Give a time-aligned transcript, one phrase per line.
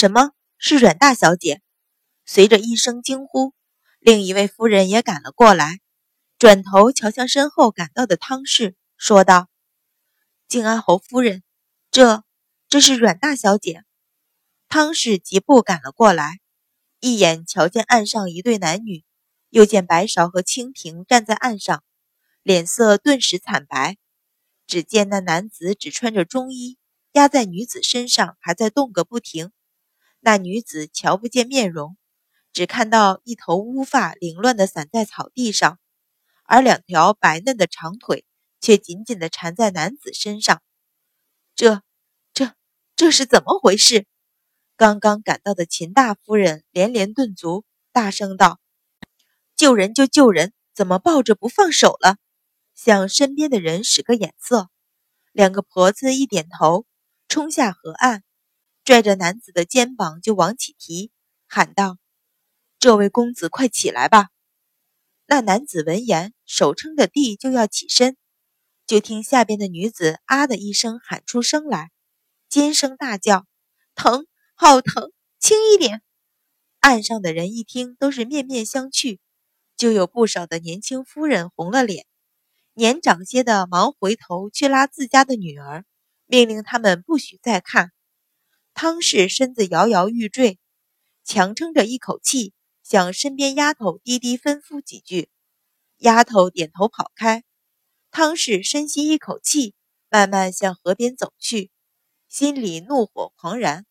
[0.00, 1.60] 什么是阮大小姐？
[2.24, 3.52] 随着一声惊呼，
[3.98, 5.80] 另一位夫人也赶了过来，
[6.38, 9.50] 转头瞧向身后赶到的汤氏，说道
[10.48, 11.42] ：“静安侯夫人，
[11.90, 12.24] 这
[12.66, 13.84] 这是阮大小姐。”
[14.70, 16.40] 汤氏疾步赶了过来，
[17.00, 19.04] 一眼瞧见岸上一对男女，
[19.50, 21.84] 又见白芍和清平站在岸上，
[22.42, 23.98] 脸色顿时惨白。
[24.66, 26.78] 只见那男子只穿着中衣，
[27.12, 29.52] 压在女子身上，还在动个不停。
[30.20, 31.96] 那女子瞧不见面容，
[32.52, 35.78] 只看到一头乌发凌乱地散在草地上，
[36.44, 38.24] 而两条白嫩的长腿
[38.60, 40.62] 却紧紧地缠在男子身上。
[41.54, 41.82] 这、
[42.34, 42.54] 这、
[42.96, 44.06] 这是怎么回事？
[44.76, 48.60] 刚刚赶到的秦大夫人连连顿足，大声道
[49.56, 52.16] ：“救人就救人，怎么抱着不放手了？”
[52.74, 54.70] 向身边的人使个眼色，
[55.32, 56.86] 两个婆子一点头，
[57.28, 58.22] 冲下河岸，
[58.90, 61.12] 拽着男子的肩膀就往起提，
[61.46, 61.96] 喊道
[62.80, 64.30] ：“这位公子，快起来吧！”
[65.26, 68.16] 那男子闻言，手撑着地就要起身，
[68.88, 71.92] 就听下边的女子“啊”的一声喊出声来，
[72.48, 73.46] 尖声大叫
[73.94, 76.02] ：“疼，好疼，轻一点！”
[76.80, 79.20] 岸上的人一听，都是面面相觑，
[79.76, 82.06] 就有不少的年轻夫人红了脸。
[82.74, 85.84] 年长些的忙回头去拉自家的女儿，
[86.26, 87.92] 命令他们不许再看。
[88.74, 90.58] 汤氏身子摇摇欲坠，
[91.24, 95.28] 强撑着一口气，向身边丫头低低吩咐几句。
[95.98, 97.44] 丫头点头跑开。
[98.10, 99.74] 汤氏深吸一口气，
[100.08, 101.70] 慢慢向河边走去，
[102.28, 103.86] 心里怒火狂燃。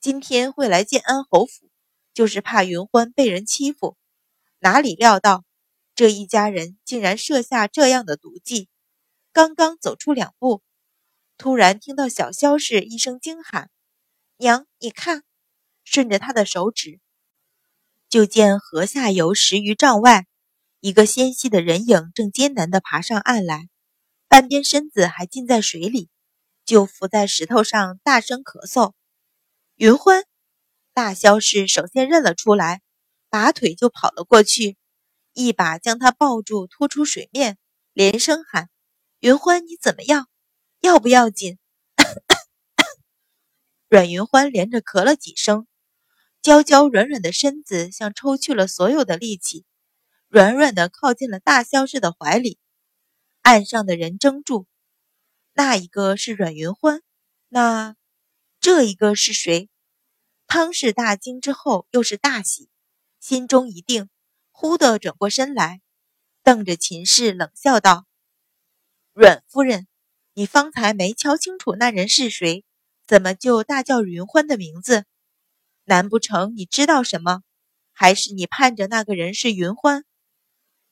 [0.00, 1.70] 今天会来建安侯府，
[2.14, 3.96] 就是怕云欢被人欺负，
[4.58, 5.44] 哪里料到。
[5.94, 8.68] 这一家人竟然设下这样的毒计！
[9.32, 10.62] 刚刚走出两步，
[11.36, 13.70] 突然听到小萧氏一声惊喊
[14.40, 15.22] ：“娘，你看！”
[15.84, 16.98] 顺着他的手指，
[18.08, 20.26] 就见河下游十余丈外，
[20.80, 23.68] 一个纤细的人影正艰难地爬上岸来，
[24.28, 26.08] 半边身子还浸在水里，
[26.64, 28.94] 就伏在石头上大声咳嗽。
[29.76, 30.24] 云欢，
[30.94, 32.80] 大萧氏首先认了出来，
[33.28, 34.78] 拔腿就跑了过去。
[35.34, 37.58] 一把将他抱住，拖出水面，
[37.92, 38.70] 连声喊
[39.20, 40.28] ：“云欢，你怎么样？
[40.80, 41.58] 要不要紧？”
[43.90, 45.66] 阮云欢连着咳了几声，
[46.42, 49.64] 娇娇软软的身子像抽去了所有的力气，
[50.28, 52.60] 软软的靠近了大萧氏的怀里。
[53.42, 54.68] 岸上的人怔住，
[55.54, 57.02] 那一个是阮云欢，
[57.48, 57.96] 那
[58.60, 59.68] 这一个是谁？
[60.46, 62.70] 汤氏大惊之后，又是大喜，
[63.18, 64.08] 心中一定。
[64.52, 65.80] 忽地转过身来，
[66.44, 68.06] 瞪着秦氏冷笑道
[69.12, 69.88] ：“阮夫人，
[70.34, 72.64] 你方才没瞧清楚那人是谁，
[73.10, 75.04] 怎么就大叫云欢的名字？
[75.82, 77.42] 难不成你知道什么？
[77.92, 80.04] 还是你盼着那个人是云欢？”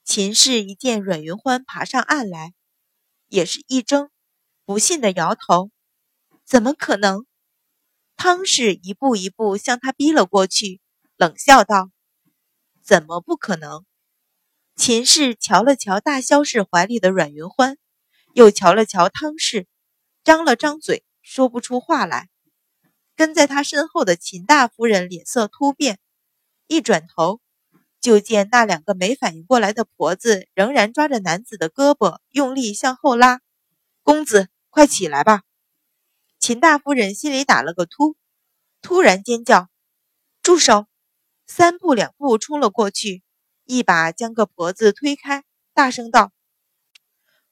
[0.02, 2.54] 秦氏一见阮云欢爬上岸来，
[3.28, 4.10] 也是一怔，
[4.64, 5.70] 不信的摇头
[6.44, 7.24] ：“怎么可能？”
[8.18, 10.80] 汤氏一步一步向他逼了过去，
[11.16, 11.92] 冷笑道。
[12.82, 13.84] 怎么不可能？
[14.74, 17.78] 秦氏瞧了瞧大萧氏怀里的阮云欢，
[18.34, 19.68] 又瞧了瞧汤氏，
[20.24, 22.30] 张了张嘴，说不出话来。
[23.14, 25.98] 跟在他身后的秦大夫人脸色突变，
[26.66, 27.40] 一转头，
[28.00, 33.40] 就见那两个没反应过来的婆子仍然抓着男子的胳膊，用力向后拉。
[34.02, 35.42] 公子，快起来吧！
[36.40, 38.16] 秦大夫人心里打了个突，
[38.80, 39.68] 突然尖叫
[40.42, 40.86] ：“住手！”
[41.46, 43.22] 三步两步冲了过去，
[43.64, 46.32] 一把将个婆子推开，大声道：“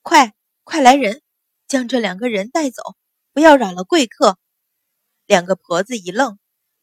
[0.01, 0.33] 快
[0.65, 1.21] 快来人，
[1.69, 2.83] 将这两个人带走，
[3.37, 4.39] 不要扰了贵客。”
[5.29, 6.39] 两个婆子一愣，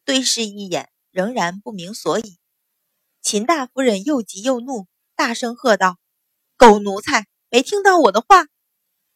[0.05, 2.37] 对视一眼，仍然不明所以。
[3.23, 5.97] 秦大夫人又急又怒，大声喝道
[6.55, 8.45] ：“狗奴才，没听到我的话！”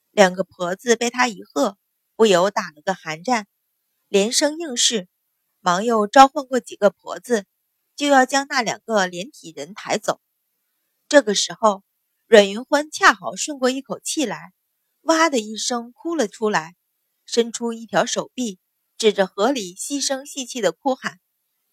[0.09, 1.77] 两个婆子被他一喝，
[2.15, 3.45] 不由打了个寒战，
[4.07, 5.07] 连声应是，
[5.59, 7.45] 忙又召唤过几个婆子。
[7.95, 10.19] 就要将那两个连体人抬走。
[11.07, 11.83] 这个时候，
[12.25, 14.53] 阮云欢恰好顺过一口气来，
[15.01, 16.75] 哇的一声哭了出来，
[17.27, 18.57] 伸出一条手臂，
[18.97, 21.19] 指着河里细声细气的哭喊：“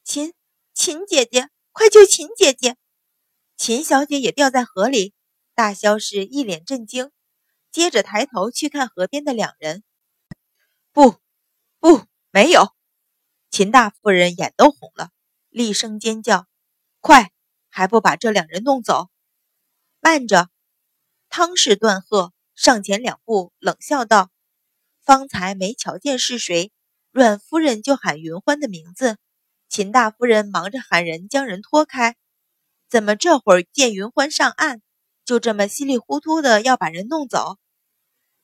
[0.05, 0.35] 秦
[0.75, 2.77] 秦姐姐，快救秦姐姐！”
[3.57, 5.15] 秦小姐也掉在河里。
[5.55, 7.13] 大萧氏一脸震惊，
[7.71, 9.85] 接着抬头去看河边的两人，
[10.93, 11.15] 不，
[11.79, 12.03] 不，
[12.33, 12.75] 没有。
[13.51, 15.11] 秦大夫人眼都红了。
[15.51, 16.49] 厉声尖叫
[16.99, 17.31] ：“快，
[17.71, 19.09] 还不把这两人弄走！”
[20.03, 20.51] 慢着！
[21.29, 24.31] 汤氏断喝，上前两步，冷笑道
[25.05, 26.73] ：“方才没瞧见是谁，
[27.13, 29.19] 阮夫人就喊云欢的名字。
[29.69, 32.17] 秦大夫人忙着喊人将人拖开。
[32.89, 34.81] 怎么这会儿见云欢上岸，
[35.25, 37.59] 就这么稀里糊涂的要把人弄走？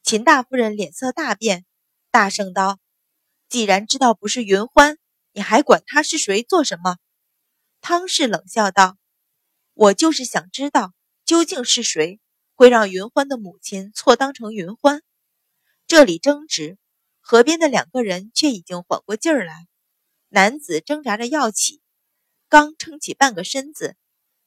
[0.03, 1.65] 秦大夫人脸色大变，
[2.11, 2.79] 大声道
[3.49, 4.99] ：“既然知道不是云欢，
[5.33, 6.97] 你还管他是谁做什么？”
[7.81, 8.97] 汤氏冷笑道
[9.73, 10.93] ：“我就是想知道
[11.25, 12.21] 究竟是谁
[12.55, 15.03] 会让云欢的母亲错当成云欢。”
[15.91, 16.79] 这里争执，
[17.19, 19.67] 河边的两个人却已经缓过劲儿来。
[20.29, 21.83] 男子挣扎着要起，
[22.49, 23.97] 刚撑起半个身子。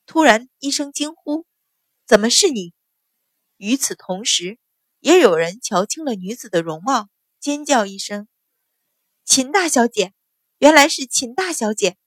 [0.05, 1.45] 突然一声惊呼
[2.07, 2.73] ：“怎么是你？”
[3.59, 4.57] 与此同时，
[5.01, 7.09] 也有人瞧清了女子的容貌，
[7.41, 8.29] 尖叫一声
[9.25, 10.13] ：“秦大小姐！
[10.59, 11.97] 原来是秦大小姐！”